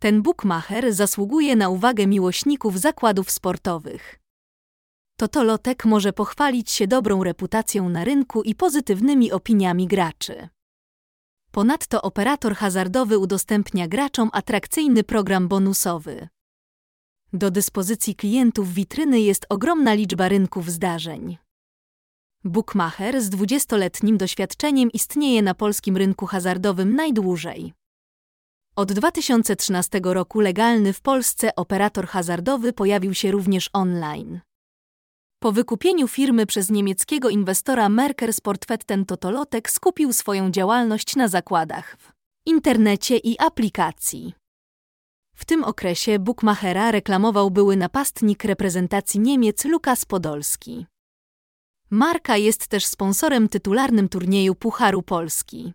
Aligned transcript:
Ten 0.00 0.22
bookmacher 0.22 0.94
zasługuje 0.94 1.56
na 1.56 1.68
uwagę 1.68 2.06
miłośników 2.06 2.78
zakładów 2.78 3.30
sportowych. 3.30 4.20
Totolotek 5.16 5.84
może 5.84 6.12
pochwalić 6.12 6.70
się 6.70 6.86
dobrą 6.86 7.24
reputacją 7.24 7.88
na 7.88 8.04
rynku 8.04 8.42
i 8.42 8.54
pozytywnymi 8.54 9.32
opiniami 9.32 9.86
graczy. 9.86 10.48
Ponadto 11.50 12.02
operator 12.02 12.54
hazardowy 12.54 13.18
udostępnia 13.18 13.88
graczom 13.88 14.30
atrakcyjny 14.32 15.04
program 15.04 15.48
bonusowy. 15.48 16.28
Do 17.32 17.50
dyspozycji 17.50 18.14
klientów 18.14 18.74
witryny 18.74 19.20
jest 19.20 19.46
ogromna 19.48 19.94
liczba 19.94 20.28
rynków 20.28 20.70
zdarzeń. 20.70 21.38
Bookmacher 22.44 23.22
z 23.22 23.30
20-letnim 23.30 24.16
doświadczeniem 24.16 24.90
istnieje 24.92 25.42
na 25.42 25.54
polskim 25.54 25.96
rynku 25.96 26.26
hazardowym 26.26 26.94
najdłużej. 26.94 27.79
Od 28.80 28.92
2013 28.92 30.00
roku 30.04 30.40
legalny 30.40 30.92
w 30.92 31.00
Polsce 31.00 31.54
operator 31.56 32.06
hazardowy 32.06 32.72
pojawił 32.72 33.14
się 33.14 33.30
również 33.30 33.70
online. 33.72 34.40
Po 35.42 35.52
wykupieniu 35.52 36.08
firmy 36.08 36.46
przez 36.46 36.70
niemieckiego 36.70 37.28
inwestora 37.28 37.88
Merker 37.88 38.32
Sportwetten 38.32 39.06
Totolotek 39.06 39.70
skupił 39.70 40.12
swoją 40.12 40.50
działalność 40.50 41.16
na 41.16 41.28
zakładach 41.28 41.96
w 41.98 42.12
internecie 42.46 43.16
i 43.16 43.38
aplikacji. 43.38 44.34
W 45.34 45.44
tym 45.44 45.64
okresie 45.64 46.18
Bookmachera 46.18 46.90
reklamował 46.90 47.50
były 47.50 47.76
napastnik 47.76 48.44
reprezentacji 48.44 49.20
Niemiec 49.20 49.64
Lukas 49.64 50.04
Podolski. 50.04 50.86
Marka 51.90 52.36
jest 52.36 52.66
też 52.66 52.86
sponsorem 52.86 53.48
tytularnym 53.48 54.08
turnieju 54.08 54.54
Pucharu 54.54 55.02
Polski. 55.02 55.72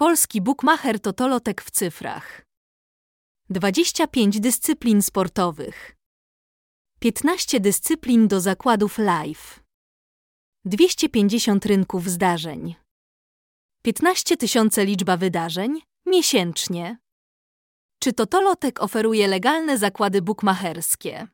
Polski 0.00 0.40
Bookmacher 0.40 1.00
Totolotek 1.00 1.62
w 1.62 1.70
cyfrach. 1.70 2.46
25 3.50 4.40
dyscyplin 4.40 5.02
sportowych. 5.02 5.96
15 7.00 7.60
dyscyplin 7.60 8.28
do 8.28 8.40
zakładów 8.40 8.98
live. 8.98 9.60
250 10.64 11.66
rynków 11.66 12.08
zdarzeń. 12.08 12.74
15 13.82 14.36
tysiące 14.36 14.84
liczba 14.84 15.16
wydarzeń 15.16 15.80
miesięcznie. 16.06 16.98
Czy 18.02 18.12
Totolotek 18.12 18.82
oferuje 18.82 19.28
legalne 19.28 19.78
zakłady 19.78 20.22
bukmacherskie? 20.22 21.28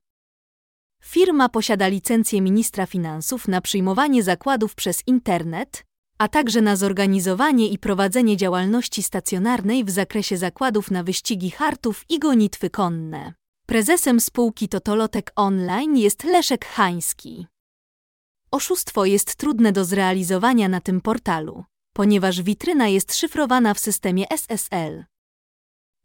Firma 1.02 1.48
posiada 1.48 1.88
licencję 1.88 2.40
ministra 2.40 2.86
finansów 2.86 3.48
na 3.48 3.60
przyjmowanie 3.60 4.22
zakładów 4.22 4.74
przez 4.74 5.02
internet, 5.06 5.86
a 6.18 6.28
także 6.28 6.60
na 6.60 6.76
zorganizowanie 6.76 7.68
i 7.68 7.78
prowadzenie 7.78 8.36
działalności 8.36 9.02
stacjonarnej 9.02 9.84
w 9.84 9.90
zakresie 9.90 10.36
zakładów 10.36 10.90
na 10.90 11.02
wyścigi 11.02 11.50
hartów 11.50 12.04
i 12.08 12.18
gonitwy 12.18 12.70
konne. 12.70 13.34
Prezesem 13.66 14.20
spółki 14.20 14.68
Totolotek 14.68 15.32
Online 15.36 15.96
jest 15.96 16.24
Leszek 16.24 16.64
Hański. 16.66 17.46
Oszustwo 18.50 19.04
jest 19.04 19.36
trudne 19.36 19.72
do 19.72 19.84
zrealizowania 19.84 20.68
na 20.68 20.80
tym 20.80 21.00
portalu, 21.00 21.64
ponieważ 21.92 22.42
witryna 22.42 22.88
jest 22.88 23.14
szyfrowana 23.14 23.74
w 23.74 23.78
systemie 23.78 24.30
SSL. 24.30 25.04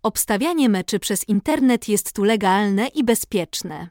Obstawianie 0.04 0.70
meczy 0.70 1.00
przez 1.00 1.30
internet 1.30 1.88
jest 1.88 2.14
tu 2.14 2.24
legalne 2.24 2.88
i 2.88 3.04
bezpieczne. 3.04 3.90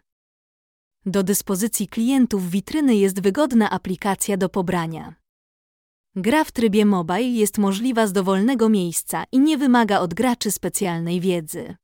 Do 1.07 1.23
dyspozycji 1.23 1.89
klientów 1.89 2.51
witryny 2.51 2.97
jest 2.97 3.23
wygodna 3.23 3.71
aplikacja 3.71 4.37
do 4.37 4.49
pobrania. 4.49 5.20
Gra 6.17 6.45
w 6.45 6.53
trybie 6.53 6.87
mobile 6.87 7.23
jest 7.23 7.59
możliwa 7.59 8.07
z 8.07 8.13
dowolnego 8.13 8.69
miejsca 8.69 9.25
i 9.33 9.39
nie 9.39 9.59
wymaga 9.59 10.01
od 10.01 10.15
graczy 10.15 10.51
specjalnej 10.51 11.21
wiedzy. 11.21 11.77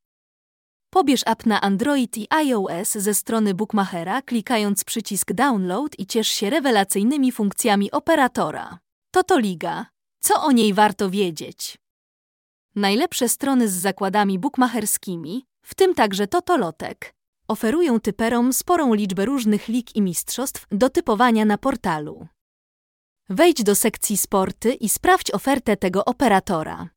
Pobierz 0.91 1.23
app 1.27 1.47
na 1.47 1.61
Android 1.61 2.19
i 2.19 2.27
iOS 2.31 2.93
ze 2.93 3.15
strony 3.15 3.55
Bookmachera, 3.55 4.23
klikając 4.23 4.85
przycisk 4.85 5.33
Download 5.33 5.99
i 5.99 6.07
ciesz 6.07 6.29
się 6.29 6.51
rewelacyjnymi 6.51 7.33
funkcjami 7.33 7.91
operatora. 7.91 8.79
Toto 9.11 9.39
Liga. 9.39 9.87
Co 10.21 10.43
o 10.43 10.53
niej 10.53 10.75
warto 10.75 11.11
wiedzieć? 11.11 11.79
Najlepsze 12.75 13.29
strony 13.29 13.69
z 13.69 13.73
zakładami 13.73 14.39
bookmacherskimi, 14.39 15.45
w 15.63 15.75
tym 15.75 15.95
także 15.95 16.27
Totolotek, 16.27 17.15
oferują 17.49 18.01
typerom 18.01 18.53
sporą 18.53 18.95
liczbę 18.95 19.25
różnych 19.25 19.69
lig 19.69 19.97
i 19.97 20.03
mistrzostw 20.03 20.67
do 20.71 20.91
typowania 20.91 21.45
na 21.45 21.59
portalu. 21.59 22.27
Wejdź 23.29 23.63
do 23.63 23.75
sekcji 23.75 24.17
sporty 24.17 24.73
i 24.73 24.89
sprawdź 24.89 25.31
ofertę 25.31 25.77
tego 25.77 26.05
operatora. 26.05 26.89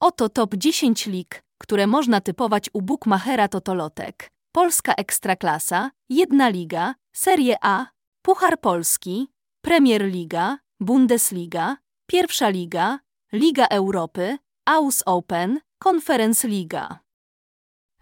Oto 0.00 0.28
top 0.28 0.54
10 0.54 1.06
lig, 1.06 1.42
które 1.58 1.86
można 1.86 2.20
typować 2.20 2.70
u 2.72 2.82
Bookmachera 2.82 3.48
Totolotek. 3.48 4.30
Polska 4.52 4.94
Ekstraklasa, 4.94 5.90
Jedna 6.08 6.48
Liga, 6.48 6.94
Serie 7.12 7.56
A, 7.60 7.86
Puchar 8.22 8.60
Polski, 8.60 9.28
Premier 9.60 10.04
Liga, 10.04 10.58
Bundesliga, 10.80 11.76
Pierwsza 12.06 12.48
Liga, 12.48 12.98
Liga 13.32 13.66
Europy, 13.66 14.38
Aus 14.66 15.02
Open, 15.06 15.60
Conference 15.84 16.48
Liga. 16.48 16.98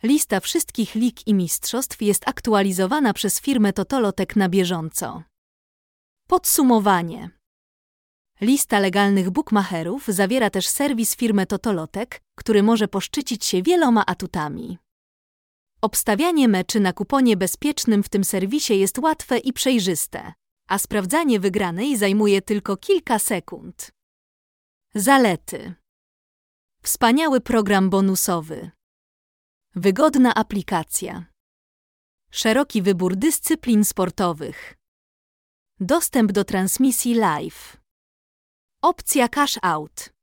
Lista 0.03 0.41
wszystkich 0.41 0.95
lig 0.95 1.27
i 1.27 1.34
mistrzostw 1.34 2.03
jest 2.03 2.29
aktualizowana 2.29 3.12
przez 3.12 3.41
firmę 3.41 3.73
Totolotek 3.73 4.37
na 4.37 4.49
bieżąco. 4.49 5.30
Podsumowanie. 6.31 7.31
Lista 8.41 8.79
legalnych 8.79 9.31
bookmacherów 9.31 10.07
zawiera 10.07 10.51
też 10.51 10.69
serwis 10.69 11.17
firmy 11.17 11.47
Totolotek, 11.47 12.21
który 12.35 12.63
może 12.63 12.89
poszczycić 12.89 13.45
się 13.45 13.63
wieloma 13.63 14.07
atutami. 14.07 14.79
Obstawianie 15.81 16.49
meczy 16.49 16.81
na 16.81 16.93
kuponie 16.93 17.37
bezpiecznym 17.37 18.03
w 18.03 18.09
tym 18.09 18.25
serwisie 18.25 18.79
jest 18.79 18.99
łatwe 18.99 19.39
i 19.39 19.53
przejrzyste, 19.53 20.33
a 20.69 20.79
sprawdzanie 20.79 21.41
wygranej 21.41 21.97
zajmuje 21.97 22.43
tylko 22.43 22.77
kilka 22.77 23.19
sekund. 23.19 23.91
Zalety. 24.95 25.75
Wspaniały 26.83 27.41
program 27.41 27.91
bonusowy. 27.91 28.71
Wygodna 29.75 30.35
aplikacja. 30.35 31.27
Szeroki 32.31 32.83
wybór 32.83 33.17
dyscyplin 33.17 33.85
sportowych. 33.85 34.80
Dostęp 35.83 36.33
do 36.33 36.45
transmisji 36.45 37.15
live. 37.15 37.77
Opcja 38.83 39.29
cash 39.29 39.59
out. 39.63 40.19